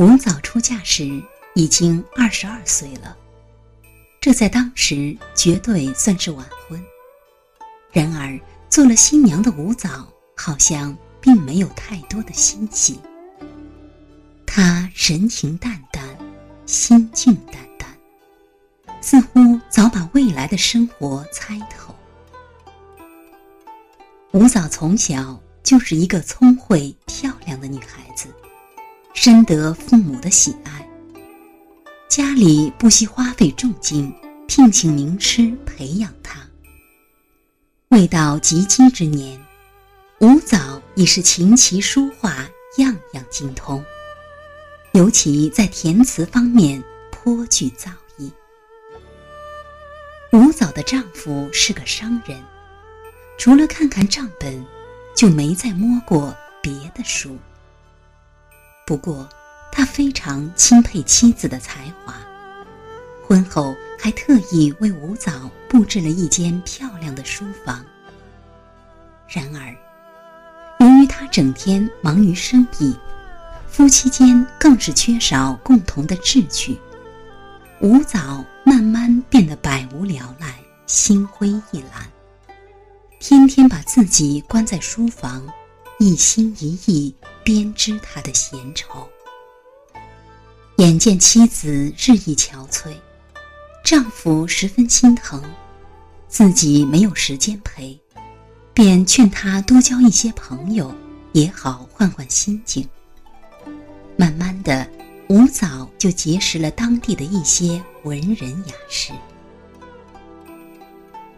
[0.00, 1.22] 吴藻出嫁时
[1.54, 3.14] 已经二十二岁了，
[4.18, 6.82] 这在当时绝对算是晚婚。
[7.92, 8.40] 然而，
[8.70, 12.98] 做了新娘的吴藻好像并没有太多的欣喜。
[14.46, 16.02] 她神情淡淡，
[16.64, 17.94] 心境淡淡，
[19.02, 21.94] 似乎早把未来的生活猜透。
[24.30, 28.28] 吴藻从小就是一个聪慧漂亮的女孩子，
[29.12, 30.88] 深得父母的喜爱。
[32.08, 34.12] 家里不惜花费重金，
[34.48, 36.40] 聘请名师培养他。
[37.88, 39.40] 未到及笄之年，
[40.20, 43.84] 吴藻已是琴棋书画样样精通，
[44.92, 48.30] 尤其在填词方面颇具造诣。
[50.32, 52.42] 吴藻的丈夫是个商人，
[53.38, 54.64] 除了看看账本，
[55.14, 57.36] 就没再摸过别的书。
[58.90, 59.28] 不过，
[59.70, 62.12] 他非常钦佩妻子的才华，
[63.24, 63.72] 婚后。
[64.02, 67.84] 还特意为吴藻布置了一间漂亮的书房。
[69.28, 69.76] 然而，
[70.80, 72.96] 由于他整天忙于生意，
[73.68, 76.78] 夫妻间更是缺少共同的志趣，
[77.82, 80.54] 吴藻慢慢变得百无聊赖、
[80.86, 82.10] 心灰意懒，
[83.20, 85.46] 天天把自己关在书房，
[85.98, 89.08] 一心一意编织他的闲愁。
[90.76, 92.94] 眼见妻子日益憔悴。
[93.82, 95.42] 丈夫十分心疼，
[96.28, 97.98] 自己没有时间陪，
[98.74, 100.94] 便劝她多交一些朋友，
[101.32, 102.86] 也好换换心境。
[104.16, 104.86] 慢慢的，
[105.28, 109.12] 吴藻就结识了当地的一些文人雅士，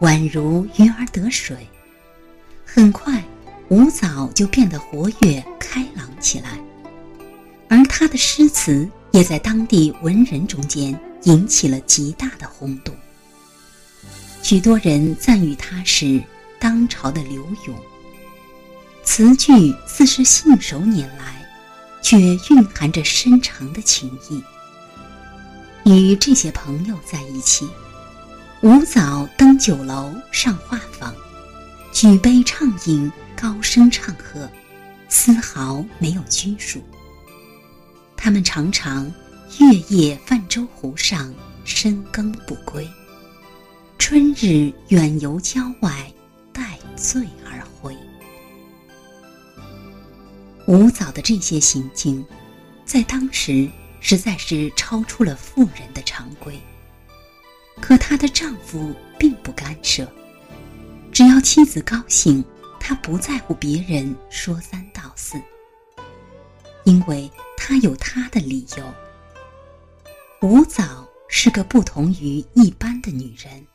[0.00, 1.56] 宛如鱼儿得水。
[2.64, 3.22] 很快，
[3.68, 6.58] 吴藻就变得活跃开朗起来，
[7.68, 10.98] 而他的诗词也在当地文人中间。
[11.24, 12.94] 引起了极大的轰动，
[14.42, 16.22] 许多人赞誉他是
[16.58, 17.74] 当朝的柳永。
[19.04, 21.42] 词句似是信手拈来，
[22.02, 24.44] 却蕴含着深长的情意。
[25.90, 27.66] 与这些朋友在一起，
[28.60, 31.10] 吴藻登酒楼、上画舫，
[31.90, 34.50] 举杯畅饮，高声唱和，
[35.08, 36.82] 丝毫没有拘束。
[38.16, 39.12] 他们常常。
[39.60, 41.32] 月夜泛舟湖上，
[41.64, 42.88] 深更不归。
[43.98, 46.12] 春日远游郊外，
[46.52, 47.96] 待醉而回。
[50.66, 52.24] 吴藻的这些行径，
[52.84, 53.70] 在当时
[54.00, 56.58] 实在是超出了妇人的常规。
[57.80, 60.10] 可她的丈夫并不干涉，
[61.12, 62.44] 只要妻子高兴，
[62.86, 65.40] 他不在乎别人说三道四，
[66.84, 68.94] 因为他有他的理由。
[70.42, 73.66] 吴藻是个不同于一般的女人，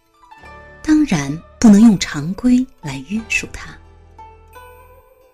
[0.84, 3.76] 当然不能用常规来约束她。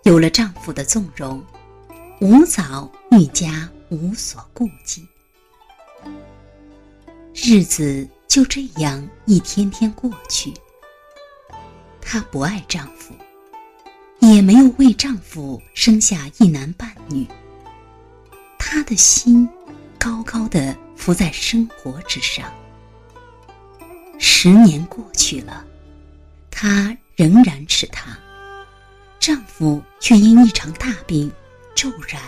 [0.04, 1.44] 有了丈夫的纵容，
[2.22, 5.06] 吴藻愈加无所顾忌。
[7.34, 10.54] 日子就这样一天天过去，
[12.00, 13.14] 她不爱丈夫，
[14.34, 17.28] 也没有为丈夫生下一男半女。
[18.58, 19.48] 她的心
[20.00, 20.76] 高高的。
[20.96, 22.52] 浮在生活之上。
[24.18, 25.64] 十年过去了，
[26.50, 28.18] 她仍然是她，
[29.20, 31.32] 丈夫却因一场大病
[31.76, 32.20] 骤然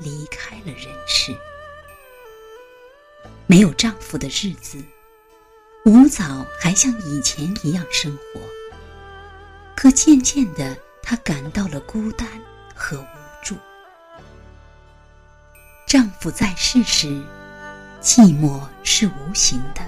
[0.00, 1.34] 离开了人世。
[3.46, 4.76] 没有丈夫的日子，
[5.86, 8.40] 吴藻还像以前一样生活。
[9.74, 10.76] 可渐渐的，
[11.10, 12.24] 她感到了孤单
[12.72, 13.06] 和无
[13.42, 13.56] 助。
[15.84, 17.20] 丈夫在世时。
[18.00, 19.82] 寂寞是无形的，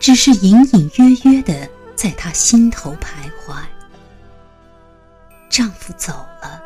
[0.00, 3.62] 只是隐隐约约的在她心头徘徊。
[5.48, 6.60] 丈夫走了，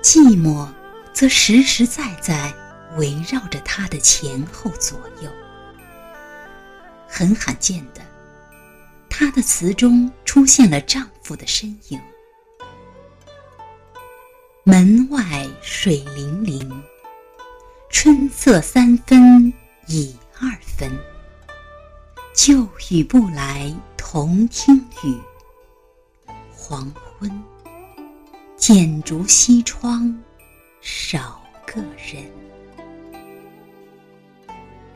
[0.00, 0.68] 寂寞
[1.12, 2.54] 则实实在在
[2.98, 5.30] 围绕着她的前后左右。
[7.08, 8.00] 很罕见的，
[9.08, 12.00] 她的词中出现了丈夫的身影。
[14.64, 16.82] 门外水灵灵。
[17.92, 19.52] 春色三分
[19.88, 20.90] 已二分，
[22.32, 25.18] 旧雨不来同听雨。
[26.54, 27.30] 黄昏，
[28.56, 30.16] 剪烛西窗，
[30.80, 32.24] 少个人。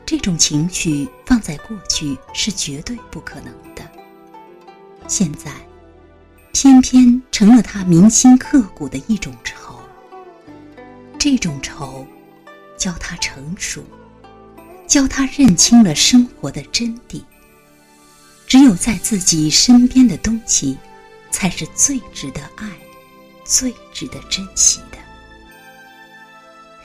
[0.05, 3.83] 这种情绪放在过去是绝对不可能的，
[5.07, 5.51] 现在
[6.57, 9.77] 偏偏成了他铭心刻骨的一种愁。
[11.19, 12.07] 这种愁。
[12.77, 13.83] 教他成熟，
[14.85, 17.23] 教他认清了生活的真谛。
[18.45, 20.77] 只有在自己身边的东西，
[21.31, 22.69] 才是最值得爱、
[23.45, 24.97] 最值得珍惜的。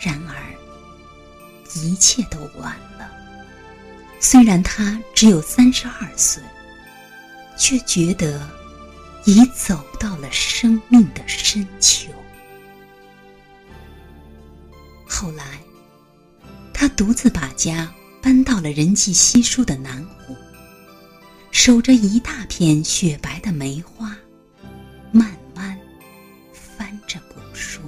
[0.00, 0.34] 然而，
[1.74, 3.10] 一切都晚了。
[4.20, 6.40] 虽然他只有三十二岁，
[7.58, 8.48] 却觉得
[9.26, 12.10] 已走到了生命的深秋。
[15.06, 15.60] 后来，
[16.72, 20.34] 他独自把家搬到了人迹稀疏的南湖，
[21.50, 24.16] 守着一大片雪白的梅花，
[25.12, 25.78] 慢慢
[26.52, 27.80] 翻着古书。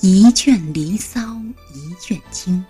[0.00, 1.20] 一卷《离骚》，
[1.74, 2.64] 一卷经，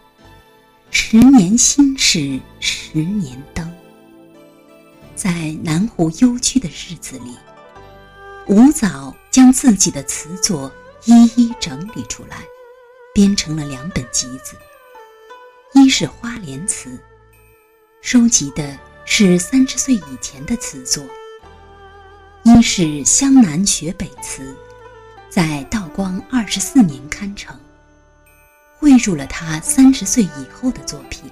[0.91, 3.62] 十年心事，十年灯。
[5.23, 7.39] 在南湖幽居的日子里，
[8.49, 10.69] 吴藻将自己的词作。
[11.05, 12.39] 一一整理出来，
[13.15, 14.57] 编成了两本集子。
[15.75, 16.99] 一是花莲词，
[18.01, 21.05] 收集的是三十岁以前的词作；
[22.43, 24.57] 一是湘南学北词，
[25.31, 27.57] 在道光二十四年刊成，
[28.77, 31.31] 汇入了他三十岁以后的作品。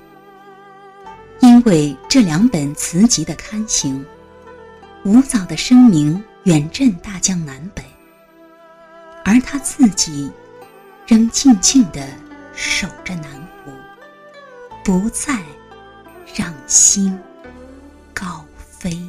[1.64, 4.04] 为这两本词集的刊行，
[5.04, 7.82] 吴藻的声名远震大江南北。
[9.24, 10.30] 而他自己，
[11.06, 12.06] 仍静静地
[12.54, 13.24] 守着南
[13.64, 13.70] 湖，
[14.84, 15.38] 不再
[16.34, 17.18] 让心
[18.14, 19.00] 高飞。